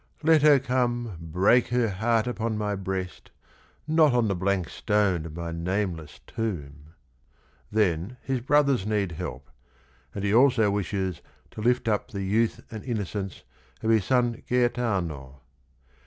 ."Let 0.23 0.41
her 0.41 0.57
come 0.57 1.15
break 1.21 1.67
her 1.67 1.89
heart 1.89 2.25
upon 2.25 2.57
my 2.57 2.73
breast 2.75 3.29
Not 3.87 4.13
on 4.13 4.29
the 4.29 4.35
blank 4.35 4.67
stone 4.69 5.27
of 5.27 5.35
my 5.35 5.51
nameless 5.51 6.21
tomb 6.25 6.95
1" 7.69 7.71
Then 7.73 8.17
his 8.23 8.39
brothers 8.39 8.87
need 8.87 9.11
help, 9.11 9.51
and 10.15 10.23
he 10.23 10.33
also 10.33 10.71
wishes 10.71 11.21
to 11.51 11.61
"lift 11.61 11.87
up 11.87 12.09
the 12.09 12.23
youth 12.23 12.61
and 12.71 12.83
innocence" 12.83 13.43
of 13.83 13.91
his 13.91 14.03
son 14.05 14.41
Gaetano. 14.49 15.41